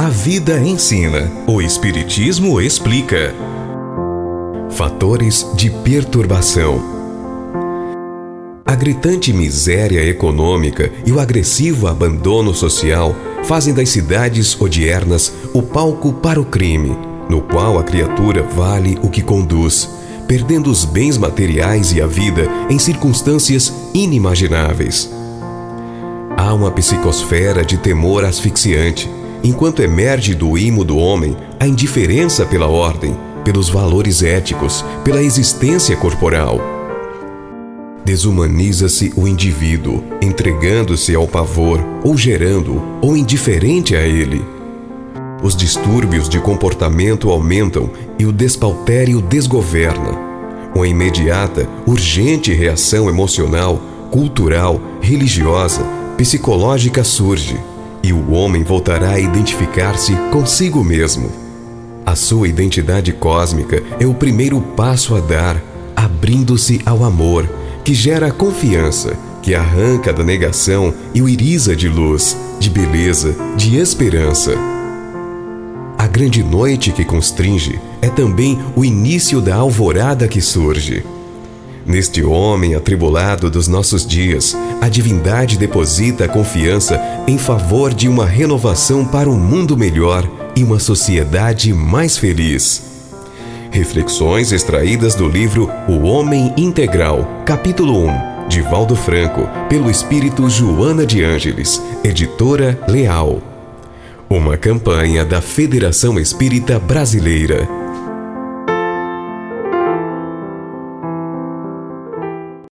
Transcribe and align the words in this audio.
A 0.00 0.10
vida 0.10 0.60
ensina, 0.60 1.28
o 1.44 1.60
Espiritismo 1.60 2.60
explica. 2.60 3.34
Fatores 4.70 5.44
de 5.56 5.70
perturbação. 5.70 6.80
A 8.64 8.76
gritante 8.76 9.32
miséria 9.32 10.00
econômica 10.08 10.92
e 11.04 11.10
o 11.10 11.18
agressivo 11.18 11.88
abandono 11.88 12.54
social 12.54 13.12
fazem 13.42 13.74
das 13.74 13.88
cidades 13.88 14.58
odiernas 14.60 15.32
o 15.52 15.62
palco 15.62 16.12
para 16.12 16.40
o 16.40 16.44
crime, 16.44 16.96
no 17.28 17.40
qual 17.40 17.76
a 17.76 17.82
criatura 17.82 18.44
vale 18.44 18.96
o 19.02 19.10
que 19.10 19.20
conduz, 19.20 19.90
perdendo 20.28 20.70
os 20.70 20.84
bens 20.84 21.18
materiais 21.18 21.92
e 21.92 22.00
a 22.00 22.06
vida 22.06 22.48
em 22.70 22.78
circunstâncias 22.78 23.74
inimagináveis. 23.92 25.10
Há 26.36 26.54
uma 26.54 26.70
psicosfera 26.70 27.64
de 27.64 27.76
temor 27.78 28.24
asfixiante, 28.24 29.10
enquanto 29.42 29.82
emerge 29.82 30.34
do 30.34 30.58
imo 30.58 30.84
do 30.84 30.96
homem 30.96 31.36
a 31.58 31.66
indiferença 31.66 32.44
pela 32.44 32.66
ordem, 32.66 33.16
pelos 33.44 33.68
valores 33.68 34.22
éticos, 34.22 34.84
pela 35.04 35.22
existência 35.22 35.96
corporal. 35.96 36.60
Desumaniza-se 38.04 39.12
o 39.16 39.28
indivíduo, 39.28 40.02
entregando-se 40.20 41.14
ao 41.14 41.26
pavor, 41.26 41.78
ou 42.02 42.16
gerando, 42.16 42.82
ou 43.02 43.16
indiferente 43.16 43.94
a 43.94 44.00
ele. 44.00 44.42
Os 45.42 45.54
distúrbios 45.54 46.28
de 46.28 46.40
comportamento 46.40 47.30
aumentam 47.30 47.90
e 48.18 48.26
o 48.26 48.32
despautério 48.32 49.20
desgoverna. 49.20 50.18
Uma 50.74 50.88
imediata, 50.88 51.68
urgente 51.86 52.52
reação 52.52 53.08
emocional, 53.08 53.80
cultural, 54.10 54.80
religiosa, 55.00 55.82
psicológica 56.16 57.04
surge 57.04 57.58
e 58.08 58.12
o 58.12 58.30
homem 58.30 58.62
voltará 58.62 59.10
a 59.10 59.20
identificar-se 59.20 60.14
consigo 60.32 60.82
mesmo. 60.82 61.30
A 62.06 62.16
sua 62.16 62.48
identidade 62.48 63.12
cósmica 63.12 63.82
é 64.00 64.06
o 64.06 64.14
primeiro 64.14 64.62
passo 64.62 65.14
a 65.14 65.20
dar, 65.20 65.62
abrindo-se 65.94 66.80
ao 66.86 67.04
amor, 67.04 67.46
que 67.84 67.92
gera 67.92 68.30
confiança, 68.30 69.14
que 69.42 69.54
arranca 69.54 70.10
da 70.10 70.24
negação 70.24 70.94
e 71.12 71.20
o 71.20 71.28
iriza 71.28 71.76
de 71.76 71.86
luz, 71.86 72.34
de 72.58 72.70
beleza, 72.70 73.36
de 73.58 73.76
esperança. 73.76 74.54
A 75.98 76.06
grande 76.06 76.42
noite 76.42 76.92
que 76.92 77.04
constringe 77.04 77.78
é 78.00 78.08
também 78.08 78.58
o 78.74 78.86
início 78.86 79.38
da 79.38 79.54
alvorada 79.54 80.26
que 80.26 80.40
surge. 80.40 81.04
Neste 81.88 82.22
homem 82.22 82.74
atribulado 82.74 83.50
dos 83.50 83.66
nossos 83.66 84.06
dias, 84.06 84.54
a 84.78 84.90
divindade 84.90 85.56
deposita 85.56 86.26
a 86.26 86.28
confiança 86.28 87.00
em 87.26 87.38
favor 87.38 87.94
de 87.94 88.06
uma 88.06 88.26
renovação 88.26 89.06
para 89.06 89.30
um 89.30 89.38
mundo 89.38 89.74
melhor 89.74 90.28
e 90.54 90.62
uma 90.62 90.78
sociedade 90.78 91.72
mais 91.72 92.18
feliz. 92.18 92.82
Reflexões 93.70 94.52
extraídas 94.52 95.14
do 95.14 95.26
livro 95.26 95.70
O 95.88 96.02
Homem 96.02 96.52
Integral, 96.58 97.26
capítulo 97.46 98.06
1, 98.06 98.48
de 98.48 98.60
Valdo 98.60 98.94
Franco, 98.94 99.48
pelo 99.70 99.90
espírito 99.90 100.46
Joana 100.50 101.06
de 101.06 101.24
Ângeles, 101.24 101.80
editora 102.04 102.78
Leal. 102.86 103.40
Uma 104.28 104.58
campanha 104.58 105.24
da 105.24 105.40
Federação 105.40 106.20
Espírita 106.20 106.78
Brasileira 106.78 107.66